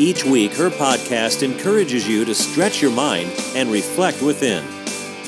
[0.00, 4.64] Each week, her podcast encourages you to stretch your mind and reflect within.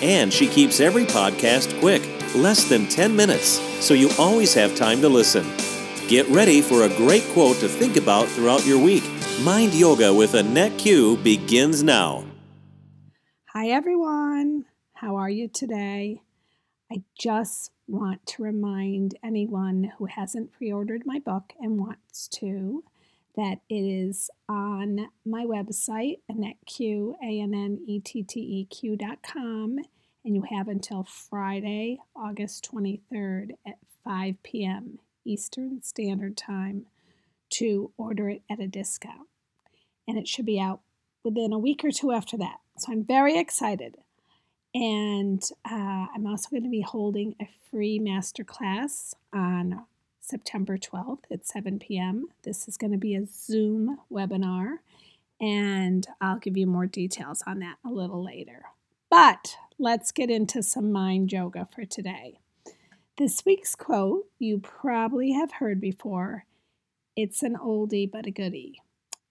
[0.00, 2.00] And she keeps every podcast quick,
[2.34, 5.44] less than 10 minutes, so you always have time to listen.
[6.08, 9.04] Get ready for a great quote to think about throughout your week.
[9.42, 12.24] Mind Yoga with Annette Q begins now.
[13.52, 14.64] Hi, everyone.
[14.94, 16.22] How are you today?
[16.90, 22.84] I just want to remind anyone who hasn't pre ordered my book and wants to
[23.36, 29.78] that is on my website, AnnetteQ, A-N-N-E-T-T-E-Q dot com,
[30.24, 34.98] and you have until Friday, August 23rd at 5 p.m.
[35.24, 36.86] Eastern Standard Time
[37.50, 39.28] to order it at a discount.
[40.06, 40.80] And it should be out
[41.24, 42.58] within a week or two after that.
[42.78, 43.96] So I'm very excited.
[44.74, 49.84] And uh, I'm also going to be holding a free masterclass on
[50.32, 52.24] September 12th at 7 p.m.
[52.42, 54.76] This is going to be a Zoom webinar,
[55.38, 58.62] and I'll give you more details on that a little later.
[59.10, 62.38] But let's get into some mind yoga for today.
[63.18, 66.46] This week's quote you probably have heard before.
[67.14, 68.80] It's an oldie but a goodie.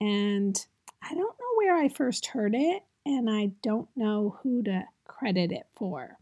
[0.00, 0.64] And
[1.02, 5.50] I don't know where I first heard it, and I don't know who to credit
[5.50, 6.18] it for.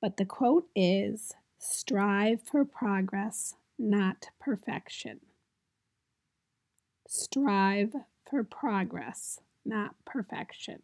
[0.00, 5.20] But the quote is Strive for progress, not perfection.
[7.08, 7.94] Strive
[8.28, 10.80] for progress, not perfection.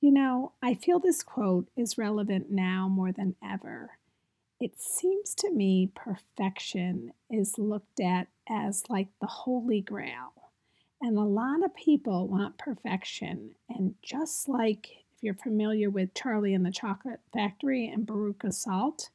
[0.00, 3.98] You know, I feel this quote is relevant now more than ever.
[4.60, 10.32] It seems to me perfection is looked at as like the holy grail.
[11.00, 13.56] And a lot of people want perfection.
[13.68, 19.10] And just like if you're familiar with Charlie and the Chocolate Factory and Veruca Salt,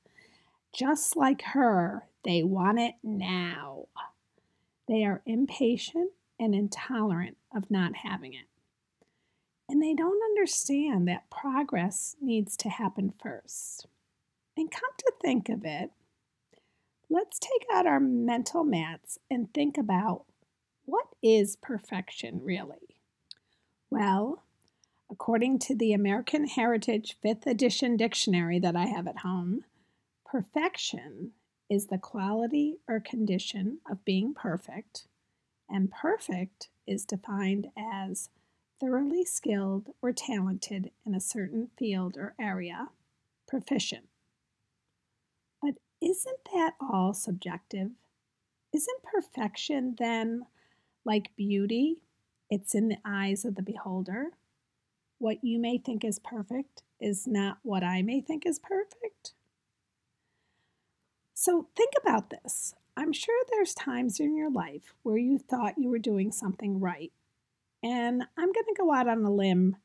[0.78, 3.86] just like her, they want it now.
[4.88, 8.46] They are impatient and intolerant of not having it.
[9.68, 13.88] And they don't understand that progress needs to happen first.
[14.56, 15.90] And come to think of it,
[17.10, 20.26] let's take out our mental mats and think about
[20.86, 22.96] what is perfection really?
[23.90, 24.44] Well,
[25.10, 29.64] according to the American Heritage 5th edition dictionary that I have at home,
[30.30, 31.32] Perfection
[31.70, 35.08] is the quality or condition of being perfect,
[35.70, 38.30] and perfect is defined as
[38.78, 42.90] thoroughly skilled or talented in a certain field or area,
[43.48, 44.10] proficient.
[45.62, 47.92] But isn't that all subjective?
[48.74, 50.46] Isn't perfection then
[51.06, 52.02] like beauty?
[52.50, 54.32] It's in the eyes of the beholder.
[55.20, 59.34] What you may think is perfect is not what I may think is perfect.
[61.40, 62.74] So think about this.
[62.98, 67.12] I'm sure there's times in your life where you thought you were doing something right.
[67.84, 69.76] And I'm going to go out on a limb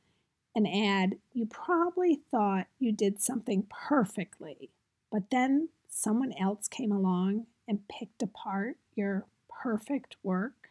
[0.57, 4.71] and add you probably thought you did something perfectly,
[5.11, 10.71] but then someone else came along and picked apart your perfect work.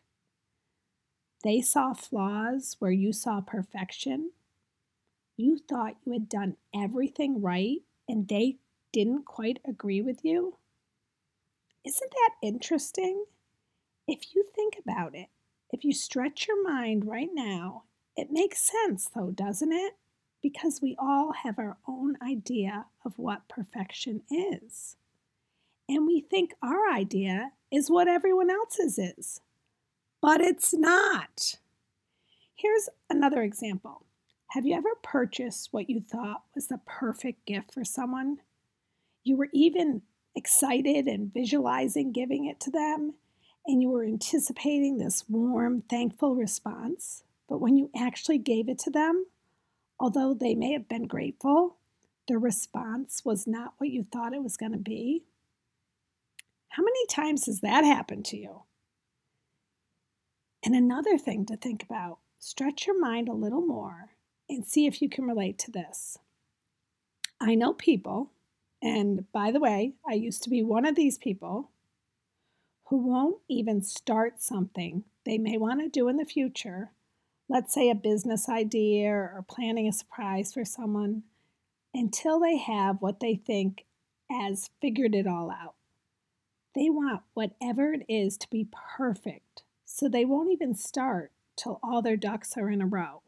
[1.43, 4.31] They saw flaws where you saw perfection.
[5.37, 8.57] You thought you had done everything right and they
[8.91, 10.55] didn't quite agree with you.
[11.85, 13.25] Isn't that interesting?
[14.07, 15.27] If you think about it,
[15.71, 17.83] if you stretch your mind right now,
[18.15, 19.93] it makes sense though, doesn't it?
[20.43, 24.95] Because we all have our own idea of what perfection is.
[25.87, 29.41] And we think our idea is what everyone else's is.
[30.21, 31.57] But it's not.
[32.55, 34.05] Here's another example.
[34.49, 38.37] Have you ever purchased what you thought was the perfect gift for someone?
[39.23, 40.01] You were even
[40.35, 43.15] excited and visualizing giving it to them,
[43.65, 47.23] and you were anticipating this warm, thankful response.
[47.47, 49.25] But when you actually gave it to them,
[49.99, 51.77] although they may have been grateful,
[52.27, 55.25] the response was not what you thought it was going to be.
[56.69, 58.61] How many times has that happened to you?
[60.63, 64.11] And another thing to think about stretch your mind a little more
[64.49, 66.17] and see if you can relate to this.
[67.39, 68.31] I know people
[68.81, 71.71] and by the way, I used to be one of these people
[72.85, 76.91] who won't even start something they may want to do in the future
[77.51, 81.23] let's say a business idea or planning a surprise for someone,
[81.93, 83.83] until they have what they think
[84.31, 85.75] as figured it all out.
[86.73, 92.01] They want whatever it is to be perfect, so they won't even start till all
[92.01, 93.21] their ducks are in a row,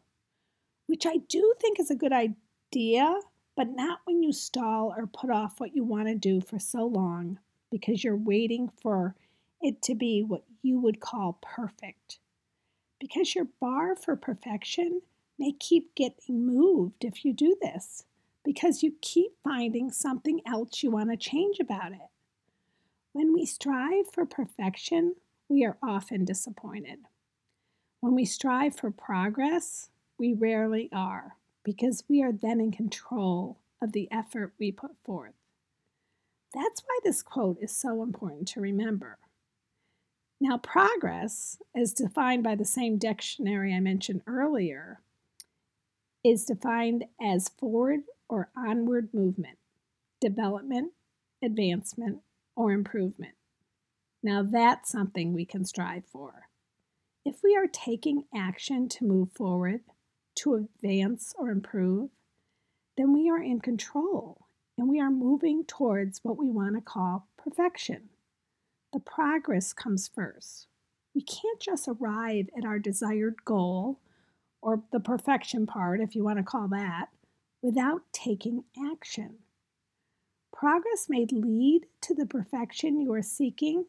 [0.88, 3.20] which I do think is a good idea,
[3.56, 6.86] but not when you stall or put off what you want to do for so
[6.86, 7.40] long
[7.72, 9.16] because you're waiting for
[9.62, 12.20] it to be what you would call perfect.
[13.00, 15.02] Because your bar for perfection
[15.38, 18.04] may keep getting moved if you do this,
[18.44, 22.10] because you keep finding something else you want to change about it.
[23.12, 25.16] When we strive for perfection,
[25.50, 27.00] we are often disappointed.
[28.00, 33.92] When we strive for progress, we rarely are because we are then in control of
[33.92, 35.34] the effort we put forth.
[36.54, 39.18] That's why this quote is so important to remember.
[40.40, 45.02] Now, progress, as defined by the same dictionary I mentioned earlier,
[46.24, 49.58] is defined as forward or onward movement,
[50.22, 50.92] development,
[51.44, 52.20] advancement,
[52.56, 53.36] or improvement.
[54.22, 56.48] Now that's something we can strive for.
[57.26, 59.82] If we are taking action to move forward,
[60.36, 62.10] to advance or improve,
[62.98, 64.48] then we are in control
[64.78, 68.10] and we are moving towards what we want to call perfection.
[68.92, 70.68] The progress comes first.
[71.16, 74.00] We can't just arrive at our desired goal,
[74.62, 77.10] or the perfection part, if you want to call that,
[77.62, 79.36] without taking action.
[80.52, 83.86] Progress may lead to the perfection you are seeking,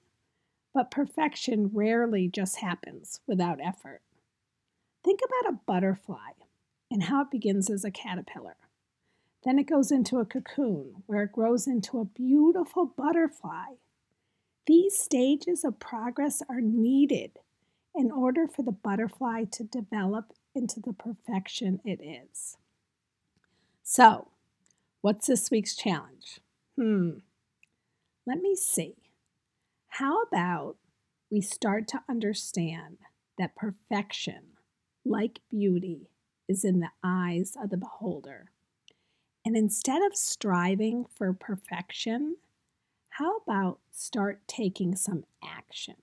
[0.75, 4.02] but perfection rarely just happens without effort.
[5.05, 6.33] Think about a butterfly
[6.91, 8.56] and how it begins as a caterpillar.
[9.45, 13.75] Then it goes into a cocoon where it grows into a beautiful butterfly.
[14.67, 17.33] These stages of progress are needed
[17.95, 22.56] in order for the butterfly to develop into the perfection it is.
[23.83, 24.29] So,
[25.03, 26.41] what's this week's challenge?
[26.77, 27.19] Hmm.
[28.27, 28.95] Let me see.
[29.89, 30.77] How about
[31.31, 32.99] we start to understand
[33.39, 34.54] that perfection,
[35.05, 36.09] like beauty,
[36.49, 38.51] is in the eyes of the beholder?
[39.45, 42.37] And instead of striving for perfection,
[43.11, 45.97] how about start taking some action?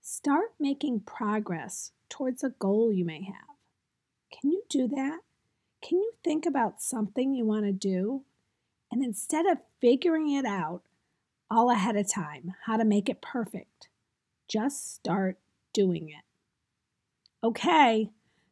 [0.00, 3.56] Start making progress towards a goal you may have.
[4.32, 5.20] Can you do that?
[5.82, 8.24] Can you think about something you want to do
[8.92, 10.82] and instead of figuring it out
[11.50, 13.88] all ahead of time, how to make it perfect,
[14.48, 15.38] just start
[15.72, 16.24] doing it.
[17.42, 18.10] Okay,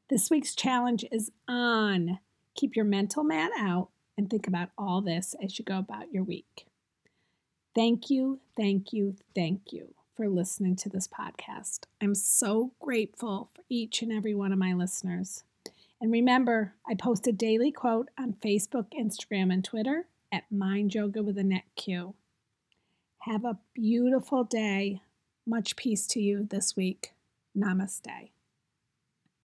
[0.08, 2.20] this week's challenge is on.
[2.55, 6.25] Keep your mental mat out and think about all this as you go about your
[6.25, 6.67] week.
[7.75, 11.81] Thank you, thank you, thank you for listening to this podcast.
[12.00, 15.44] I'm so grateful for each and every one of my listeners.
[16.00, 21.23] And remember, I post a daily quote on Facebook, Instagram, and Twitter at Mind Yoga
[21.23, 22.14] with Annette Q.
[23.20, 25.02] Have a beautiful day.
[25.46, 27.12] Much peace to you this week.
[27.55, 28.31] Namaste.